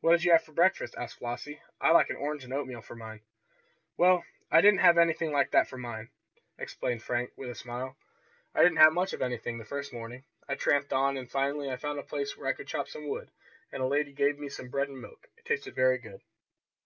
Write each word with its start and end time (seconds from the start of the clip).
"What 0.00 0.12
did 0.12 0.24
you 0.24 0.32
have 0.32 0.44
for 0.44 0.52
breakfast?" 0.52 0.94
asked 0.96 1.18
Flossie. 1.18 1.60
"I 1.78 1.90
like 1.90 2.08
an 2.08 2.16
orange 2.16 2.42
and 2.42 2.54
oatmeal 2.54 2.80
for 2.80 2.96
mine." 2.96 3.20
"Well, 3.98 4.24
I 4.50 4.62
didn't 4.62 4.80
have 4.80 4.96
anything 4.96 5.30
like 5.30 5.50
that 5.50 5.68
for 5.68 5.76
mine," 5.76 6.08
explained 6.56 7.02
Frank 7.02 7.32
with 7.36 7.50
a 7.50 7.54
smile. 7.54 7.98
"I 8.54 8.62
didn't 8.62 8.78
have 8.78 8.94
much 8.94 9.12
of 9.12 9.20
anything 9.20 9.58
the 9.58 9.66
first 9.66 9.92
morning. 9.92 10.24
I 10.48 10.54
tramped 10.54 10.94
on, 10.94 11.18
and 11.18 11.30
finally 11.30 11.70
I 11.70 11.76
found 11.76 11.98
a 11.98 12.02
place 12.02 12.34
where 12.34 12.48
I 12.48 12.54
could 12.54 12.66
chop 12.66 12.88
some 12.88 13.08
wood, 13.08 13.30
and 13.70 13.82
a 13.82 13.86
lady 13.86 14.14
gave 14.14 14.38
me 14.38 14.48
some 14.48 14.70
bread 14.70 14.88
and 14.88 15.02
milk. 15.02 15.28
It 15.36 15.44
tasted 15.44 15.74
very 15.74 15.98
good." 15.98 16.22